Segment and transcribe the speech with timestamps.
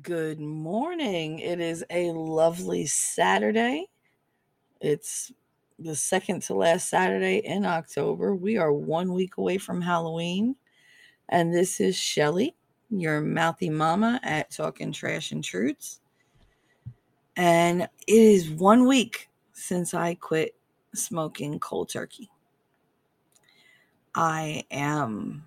[0.00, 1.40] Good morning.
[1.40, 3.90] It is a lovely Saturday.
[4.80, 5.30] It's
[5.78, 8.34] the second to last Saturday in October.
[8.34, 10.56] We are one week away from Halloween.
[11.28, 12.56] And this is Shelly,
[12.88, 16.00] your mouthy mama at Talking Trash and Truths.
[17.36, 20.54] And it is one week since I quit
[20.94, 22.30] smoking cold turkey.
[24.14, 25.44] I am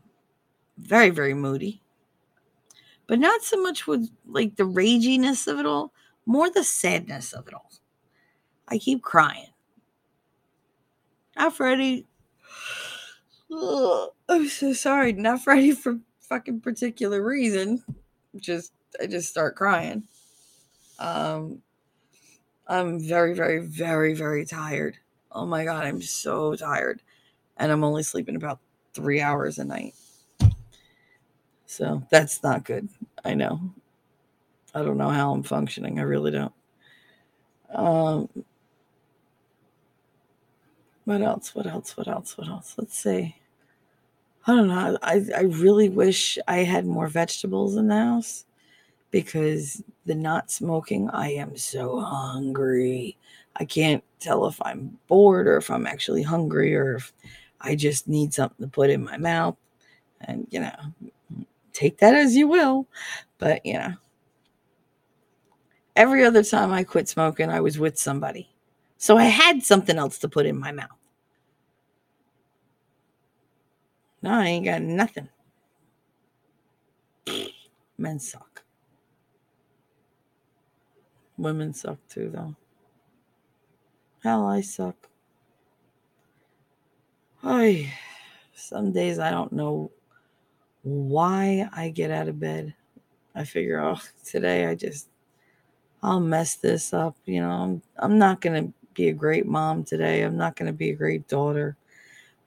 [0.77, 1.81] very, very moody
[3.07, 5.93] but not so much with like the raginess of it all,
[6.25, 7.71] more the sadness of it all.
[8.67, 9.47] I keep crying.
[11.37, 12.07] Not any.
[13.51, 15.13] Ugh, I'm so sorry.
[15.13, 17.83] Not any for fucking particular reason.
[18.37, 20.07] Just I just start crying.
[20.99, 21.61] Um,
[22.67, 24.97] I'm very, very, very, very tired.
[25.31, 27.01] Oh my god, I'm so tired,
[27.57, 28.59] and I'm only sleeping about
[28.93, 29.93] three hours a night.
[31.75, 32.87] So that's not good.
[33.25, 33.59] I know.
[34.73, 35.99] I don't know how I'm functioning.
[35.99, 36.53] I really don't.
[37.73, 38.29] Um,
[41.03, 41.53] what else?
[41.53, 41.97] What else?
[41.97, 42.37] What else?
[42.37, 42.75] What else?
[42.77, 43.35] Let's see.
[44.47, 44.97] I don't know.
[45.01, 48.45] I, I really wish I had more vegetables in the house
[49.11, 53.17] because the not smoking, I am so hungry.
[53.57, 57.11] I can't tell if I'm bored or if I'm actually hungry or if
[57.59, 59.57] I just need something to put in my mouth.
[60.21, 60.71] And, you know,
[61.75, 62.87] take that as you will.
[63.37, 63.93] But, you know,
[65.95, 68.49] every other time I quit smoking, I was with somebody.
[68.97, 70.89] So I had something else to put in my mouth.
[74.21, 75.29] No, I ain't got nothing.
[77.97, 78.63] Men suck.
[81.37, 82.55] Women suck too, though.
[84.23, 84.95] Hell, I suck.
[87.43, 87.93] I
[88.55, 89.91] some days I don't know
[90.85, 92.73] why I get out of bed.
[93.33, 95.09] I figure, oh, today I just,
[96.01, 97.17] I'll mess this up.
[97.25, 100.21] You know, I'm, I'm not going to be a great mom today.
[100.21, 101.75] I'm not going to be a great daughter.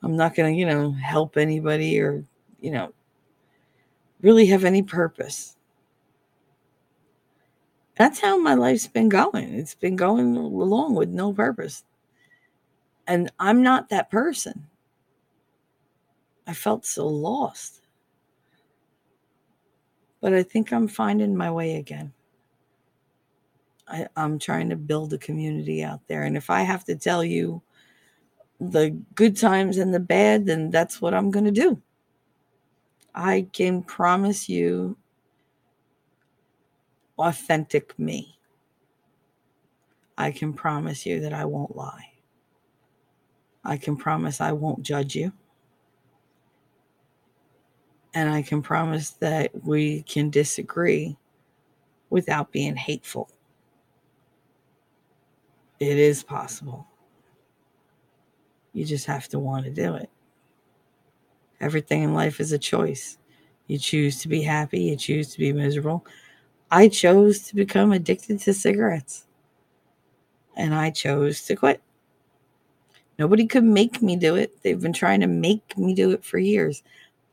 [0.02, 2.24] I'm not going to, you know, help anybody or,
[2.60, 2.94] you know,
[4.22, 5.56] really have any purpose.
[7.96, 9.52] That's how my life's been going.
[9.54, 11.82] It's been going along with no purpose.
[13.08, 14.68] And I'm not that person.
[16.46, 17.82] I felt so lost
[20.20, 22.12] but I think I'm finding my way again.
[23.86, 26.24] I, I'm trying to build a community out there.
[26.24, 27.62] And if I have to tell you
[28.60, 31.80] the good times and the bad, then that's what I'm going to do.
[33.14, 34.96] I can promise you
[37.18, 38.38] authentic me.
[40.16, 42.12] I can promise you that I won't lie.
[43.64, 45.32] I can promise I won't judge you.
[48.14, 51.16] And I can promise that we can disagree
[52.10, 53.30] without being hateful.
[55.78, 56.86] It is possible.
[58.72, 60.10] You just have to want to do it.
[61.60, 63.18] Everything in life is a choice.
[63.66, 66.06] You choose to be happy, you choose to be miserable.
[66.70, 69.26] I chose to become addicted to cigarettes,
[70.56, 71.82] and I chose to quit.
[73.18, 74.62] Nobody could make me do it.
[74.62, 76.82] They've been trying to make me do it for years.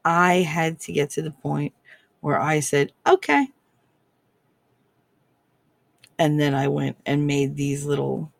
[0.05, 1.73] I had to get to the point
[2.21, 3.47] where I said, okay.
[6.19, 8.31] And then I went and made these little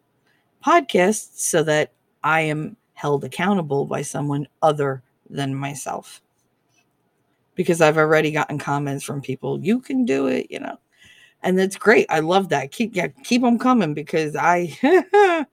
[0.65, 1.91] podcasts so that
[2.23, 6.21] I am held accountable by someone other than myself.
[7.55, 10.77] Because I've already gotten comments from people, you can do it, you know.
[11.41, 12.05] And that's great.
[12.09, 12.71] I love that.
[12.71, 14.77] Keep yeah, keep them coming because I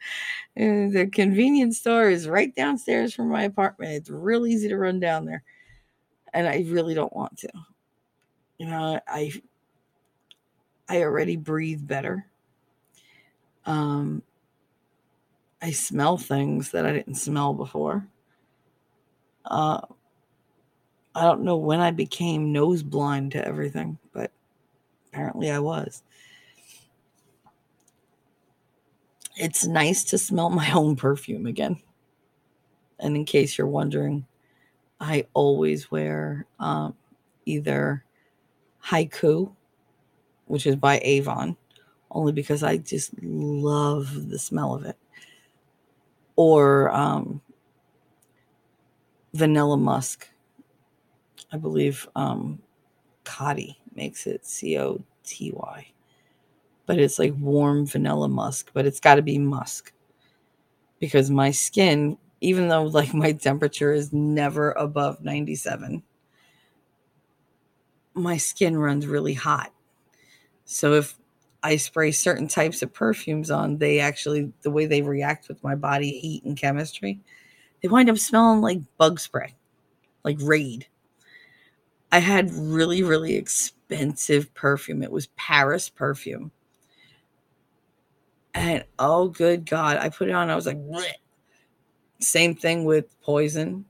[0.56, 3.92] the convenience store is right downstairs from my apartment.
[3.92, 5.42] It's real easy to run down there
[6.32, 7.48] and I really don't want to.
[8.58, 9.32] You know, I
[10.88, 12.26] I already breathe better.
[13.66, 14.22] Um
[15.60, 18.06] I smell things that I didn't smell before.
[19.44, 19.80] Uh
[21.14, 24.32] I don't know when I became nose blind to everything, but
[25.08, 26.02] apparently I was.
[29.36, 31.80] It's nice to smell my own perfume again.
[32.98, 34.26] And in case you're wondering,
[35.02, 36.94] I always wear um,
[37.44, 38.04] either
[38.86, 39.52] Haiku,
[40.46, 41.56] which is by Avon,
[42.12, 44.96] only because I just love the smell of it,
[46.36, 47.40] or um,
[49.34, 50.28] Vanilla Musk.
[51.52, 52.60] I believe um,
[53.24, 55.86] Coty makes it C O T Y,
[56.86, 59.92] but it's like warm vanilla musk, but it's got to be musk
[61.00, 66.02] because my skin even though like my temperature is never above 97
[68.14, 69.72] my skin runs really hot
[70.64, 71.16] So if
[71.62, 75.74] I spray certain types of perfumes on, they actually, the way they react with my
[75.76, 77.20] body heat and chemistry,
[77.82, 79.54] they wind up smelling like bug spray,
[80.24, 80.86] like Raid.
[82.12, 85.02] I had really, really expensive perfume.
[85.02, 86.52] It was Paris perfume.
[88.54, 90.50] And oh, good God, I put it on.
[90.50, 91.12] I was like, Bleh.
[92.22, 93.84] Same thing with poison,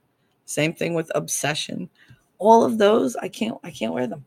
[0.45, 1.89] same thing with obsession.
[2.39, 4.25] All of those, I can't, I can't wear them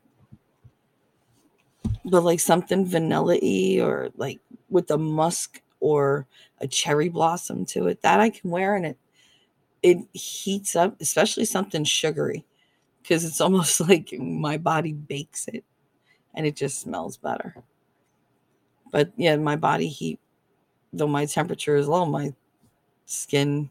[2.06, 6.28] but like something vanilla-y or like with a musk or
[6.62, 8.98] a cherry blossom to it that I can wear and it
[9.84, 12.46] it heats up, especially something sugary
[13.02, 15.64] because it's almost like my body bakes it
[16.34, 17.56] and it just smells better.
[18.92, 20.20] But yeah, my body heat
[20.94, 22.34] though my temperature is low, my
[23.06, 23.70] skin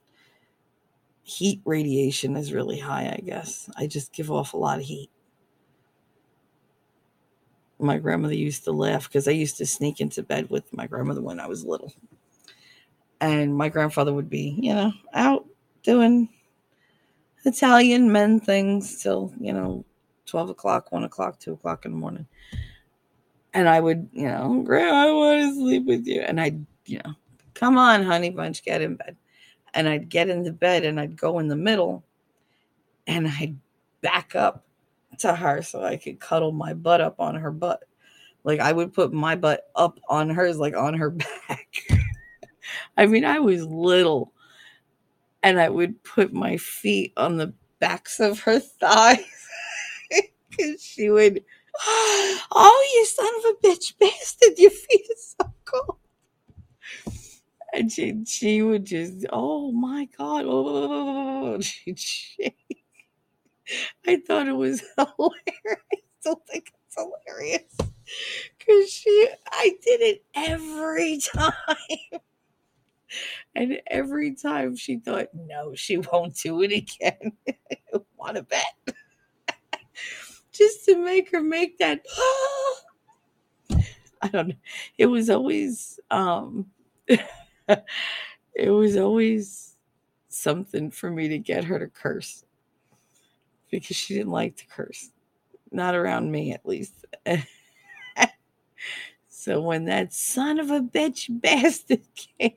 [1.25, 3.69] heat radiation is really high, I guess.
[3.77, 5.11] I just give off a lot of heat
[7.79, 11.23] my grandmother used to laugh because I used to sneak into bed with my grandmother
[11.23, 11.93] when I was little.
[13.21, 15.47] And my grandfather would be, you know, out
[15.83, 16.29] doing
[17.45, 19.85] Italian men things till, you know,
[20.27, 22.27] 12 o'clock, 1 o'clock, 2 o'clock in the morning.
[23.53, 26.23] And I would, you know, Grandma, I want to sleep with you.
[26.23, 27.15] And I'd, you know,
[27.55, 29.17] come on, honey bunch, get in bed.
[29.75, 32.05] And I'd get in the bed and I'd go in the middle
[33.07, 33.57] and I'd
[34.01, 34.65] back up
[35.19, 37.85] to her so I could cuddle my butt up on her butt.
[38.45, 41.11] Like I would put my butt up on hers, like on her
[41.49, 41.87] back.
[42.97, 44.33] I mean, I was little
[45.43, 49.19] and I would put my feet on the backs of her thighs
[50.51, 51.45] because she would,
[51.87, 55.99] oh, you son of a bitch bastard, your feet are so cold.
[57.75, 62.85] And she, she would just, oh my God, oh, she'd shake.
[64.07, 65.83] I thought it was hilarious.
[65.93, 67.65] I still think it's hilarious.
[68.67, 72.21] Cause she I did it every time.
[73.55, 77.33] And every time she thought, no, she won't do it again.
[77.49, 78.97] I want to bet?
[80.53, 82.05] Just to make her make that.
[84.23, 84.55] I don't know.
[84.97, 86.67] It was always, um,
[87.69, 89.77] it was always
[90.29, 92.45] something for me to get her to curse
[93.71, 95.11] because she didn't like to curse.
[95.71, 97.05] Not around me, at least.
[99.29, 102.03] so when that son of a bitch bastard
[102.39, 102.53] came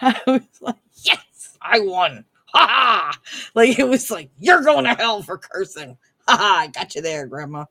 [0.00, 2.24] I was like, yes, I won.
[2.48, 3.18] Ha ha.
[3.54, 5.96] Like it was like, you're going to hell for cursing.
[6.28, 6.56] Ha ha.
[6.60, 7.64] I got you there, Grandma.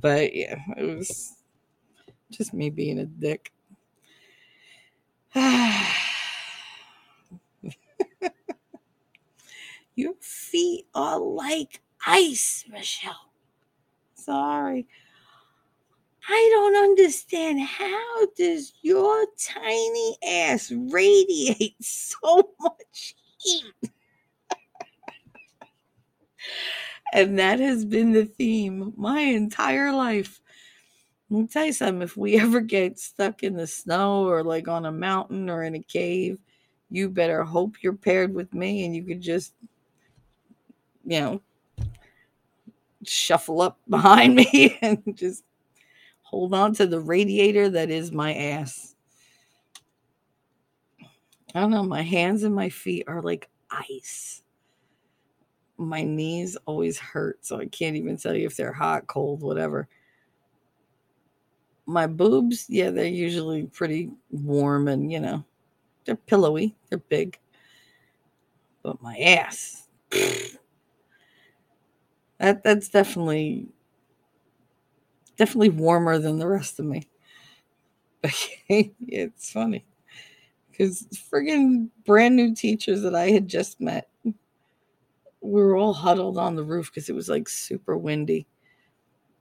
[0.00, 1.34] But yeah, it was
[2.30, 3.52] just me being a dick.
[9.94, 13.32] Your feet are like ice, Michelle.
[14.14, 14.86] Sorry.
[16.28, 23.74] I don't understand how does your tiny ass radiate so much heat?
[27.12, 30.40] and that has been the theme my entire life.
[31.30, 34.68] Let me tell you something if we ever get stuck in the snow or like
[34.68, 36.38] on a mountain or in a cave,
[36.90, 39.54] you better hope you're paired with me and you could just
[41.10, 41.40] you know,
[43.04, 45.44] shuffle up behind me and just
[46.22, 48.94] hold on to the radiator that is my ass.
[51.52, 54.42] I don't know, my hands and my feet are like ice.
[55.76, 59.88] My knees always hurt, so I can't even tell you if they're hot, cold, whatever.
[61.90, 65.44] My boobs, yeah, they're usually pretty warm and, you know,
[66.06, 67.38] they're pillowy, they're big.
[68.82, 69.88] But my ass,
[72.38, 73.68] that that's definitely
[75.36, 77.08] definitely warmer than the rest of me.
[78.68, 79.84] it's funny
[80.70, 84.08] because friggin' brand new teachers that I had just met,
[85.40, 88.46] we were all huddled on the roof because it was like super windy,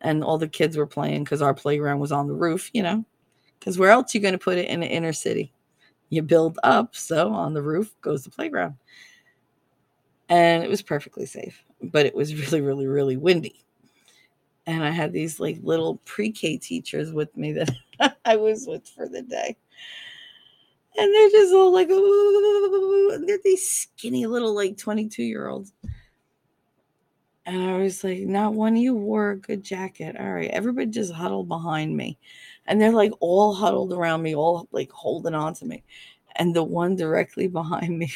[0.02, 2.70] and all the kids were playing because our playground was on the roof.
[2.74, 3.06] You know,
[3.60, 5.54] because where else you going to put it in the inner city?
[6.10, 8.76] You build up, so on the roof goes the playground,
[10.28, 13.64] and it was perfectly safe but it was really, really, really windy.
[14.66, 17.72] And I had these like little pre K teachers with me that
[18.26, 19.58] I was with for the day.
[20.98, 25.72] And they're just all like, and they're these skinny little like 22 year olds.
[27.50, 30.16] And I was like, not one of you wore a good jacket.
[30.20, 30.52] All right.
[30.52, 32.20] Everybody just huddled behind me.
[32.68, 35.84] And they're like all huddled around me, all like holding on to me.
[36.36, 38.14] And the one directly behind me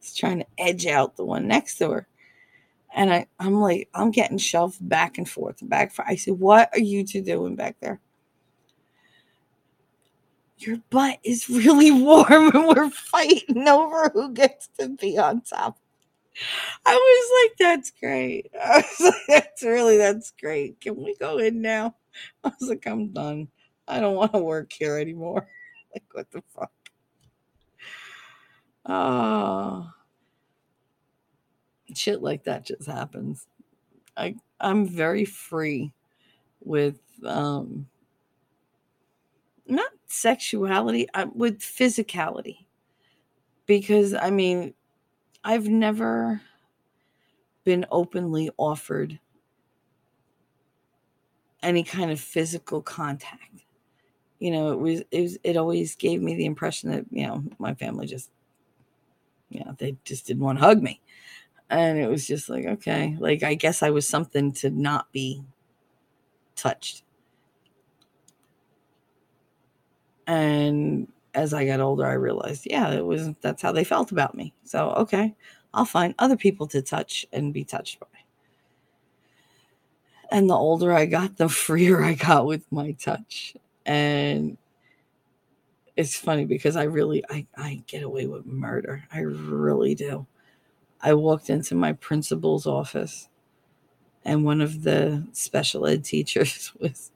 [0.00, 2.08] is trying to edge out the one next to her
[2.94, 5.92] And I, I'm like, I'm getting shoved back and forth and back.
[6.06, 8.00] I said, What are you two doing back there?
[10.58, 15.78] Your butt is really warm and we're fighting over who gets to be on top.
[16.84, 18.50] I was like, That's great.
[18.62, 20.80] I was like, That's really, that's great.
[20.80, 21.96] Can we go in now?
[22.44, 23.48] I was like, I'm done.
[23.88, 25.46] I don't want to work here anymore.
[25.94, 26.72] like, what the fuck?
[28.88, 29.90] Oh,
[31.94, 33.46] shit like that just happens.
[34.16, 35.92] I I'm very free
[36.64, 37.88] with um
[39.66, 42.66] not sexuality, uh, with physicality.
[43.66, 44.74] Because I mean,
[45.46, 46.40] I've never
[47.62, 49.20] been openly offered
[51.62, 53.64] any kind of physical contact.
[54.40, 57.44] You know, it was it was it always gave me the impression that, you know,
[57.60, 58.28] my family just
[59.48, 61.00] you know, they just didn't want to hug me.
[61.70, 65.44] And it was just like, okay, like I guess I was something to not be
[66.56, 67.04] touched.
[70.26, 74.34] And as I got older, I realized, yeah, it was that's how they felt about
[74.34, 74.54] me.
[74.64, 75.34] So, okay,
[75.74, 78.06] I'll find other people to touch and be touched by.
[80.30, 83.54] And the older I got, the freer I got with my touch.
[83.84, 84.56] And
[85.94, 89.04] it's funny because I really I, I get away with murder.
[89.12, 90.26] I really do.
[91.02, 93.28] I walked into my principal's office
[94.24, 97.10] and one of the special ed teachers was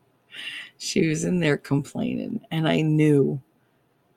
[0.79, 3.41] she was in there complaining and I knew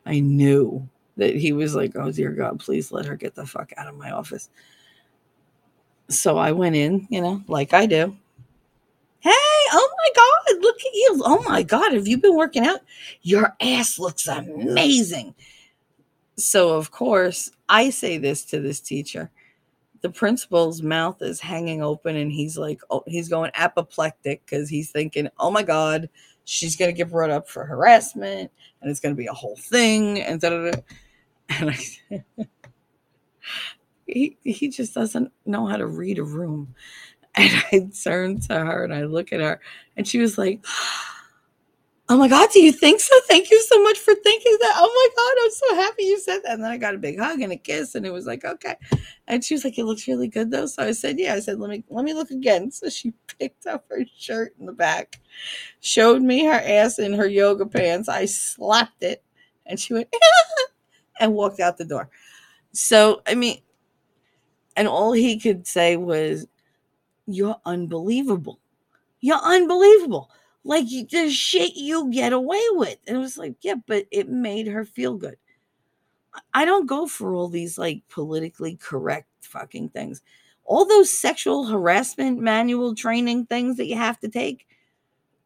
[0.05, 3.71] I knew that he was like, "Oh dear God, please let her get the fuck
[3.77, 4.49] out of my office."
[6.09, 8.15] So I went in, you know, like I do.
[9.19, 11.21] Hey, oh my God, look at you.
[11.25, 12.81] Oh my God, have you been working out?
[13.21, 15.33] Your ass looks amazing.
[16.35, 19.31] So, of course, I say this to this teacher.
[20.01, 24.91] The principal's mouth is hanging open and he's like, oh, he's going apoplectic because he's
[24.91, 26.09] thinking, oh my God,
[26.45, 29.55] she's going to get brought up for harassment and it's going to be a whole
[29.55, 30.21] thing.
[30.21, 30.79] And, da, da, da.
[31.49, 32.23] and I,
[34.05, 36.75] he, he just doesn't know how to read a room.
[37.35, 39.59] And I turned to her and I look at her
[39.97, 40.63] and she was like,
[42.13, 43.11] Oh my God, do you think so?
[43.27, 44.75] Thank you so much for thinking that.
[44.77, 46.53] Oh my God, I'm so happy you said that.
[46.53, 48.75] And then I got a big hug and a kiss, and it was like, okay.
[49.27, 50.67] And she was like, It looks really good though.
[50.67, 51.33] So I said, Yeah.
[51.33, 52.69] I said, Let me let me look again.
[52.69, 55.21] So she picked up her shirt in the back,
[55.79, 58.07] showed me her ass in her yoga pants.
[58.07, 59.23] I slapped it,
[59.65, 60.15] and she went
[61.19, 62.11] and walked out the door.
[62.73, 63.57] So I mean,
[64.77, 66.45] and all he could say was,
[67.25, 68.59] you're unbelievable.
[69.19, 70.29] You're unbelievable.
[70.63, 72.97] Like the shit you get away with.
[73.07, 75.37] And it was like, yeah, but it made her feel good.
[76.53, 80.21] I don't go for all these like politically correct fucking things.
[80.65, 84.65] All those sexual harassment manual training things that you have to take,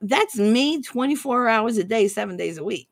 [0.02, 2.90] that's me 24 hours a day, seven days a week.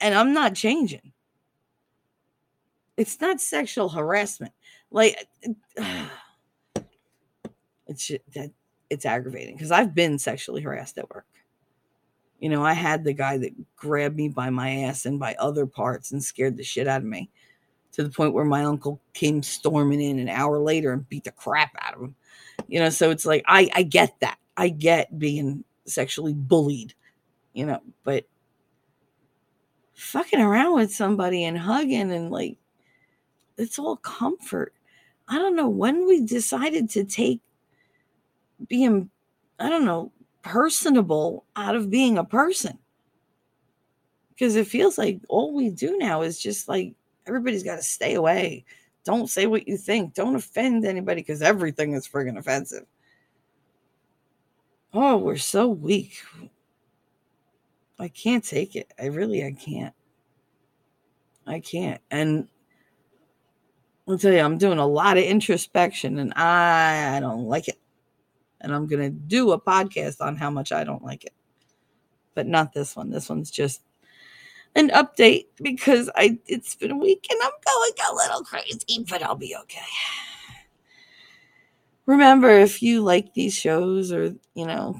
[0.00, 1.12] And I'm not changing.
[2.96, 4.52] It's not sexual harassment.
[4.90, 5.26] Like,
[7.86, 8.52] it's that
[8.90, 11.26] it's aggravating because I've been sexually harassed at work.
[12.40, 15.66] You know, I had the guy that grabbed me by my ass and by other
[15.66, 17.30] parts and scared the shit out of me
[17.92, 21.32] to the point where my uncle came storming in an hour later and beat the
[21.32, 22.14] crap out of him.
[22.68, 24.38] You know, so it's like I I get that.
[24.56, 26.94] I get being sexually bullied,
[27.54, 28.24] you know, but
[29.94, 32.56] fucking around with somebody and hugging and like
[33.56, 34.72] it's all comfort.
[35.26, 37.40] I don't know when we decided to take
[38.66, 39.10] being,
[39.58, 40.12] I don't know,
[40.42, 42.78] personable out of being a person.
[44.30, 46.94] Because it feels like all we do now is just like
[47.26, 48.64] everybody's got to stay away.
[49.04, 50.14] Don't say what you think.
[50.14, 52.84] Don't offend anybody because everything is friggin' offensive.
[54.92, 56.22] Oh, we're so weak.
[57.98, 58.92] I can't take it.
[58.98, 59.94] I really, I can't.
[61.46, 62.00] I can't.
[62.10, 62.48] And
[64.06, 67.78] I'll tell you, I'm doing a lot of introspection and I, I don't like it
[68.60, 71.34] and I'm going to do a podcast on how much I don't like it.
[72.34, 73.10] But not this one.
[73.10, 73.82] This one's just
[74.74, 79.22] an update because I it's been a week and I'm going a little crazy, but
[79.22, 79.80] I'll be okay.
[82.06, 84.98] Remember, if you like these shows or, you know,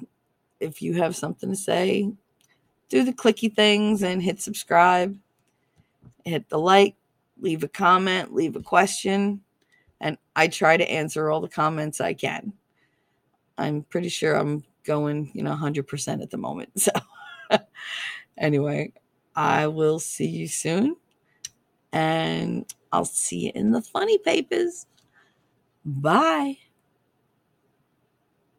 [0.60, 2.12] if you have something to say,
[2.88, 5.16] do the clicky things and hit subscribe,
[6.24, 6.96] hit the like,
[7.40, 9.40] leave a comment, leave a question,
[10.00, 12.52] and I try to answer all the comments I can.
[13.58, 16.70] I'm pretty sure I'm going, you know, 100% at the moment.
[16.80, 16.92] So,
[18.38, 18.92] anyway,
[19.36, 20.96] I will see you soon.
[21.92, 24.86] And I'll see you in the funny papers.
[25.84, 26.58] Bye.